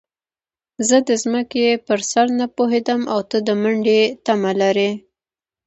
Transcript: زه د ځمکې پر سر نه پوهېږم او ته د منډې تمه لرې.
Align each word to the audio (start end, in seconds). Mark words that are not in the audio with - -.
زه 0.87 0.97
د 1.07 1.09
ځمکې 1.23 1.65
پر 1.87 1.99
سر 2.11 2.27
نه 2.39 2.45
پوهېږم 2.55 3.01
او 3.13 3.19
ته 3.29 3.37
د 3.47 3.49
منډې 3.61 4.01
تمه 4.25 4.51
لرې. 4.61 4.91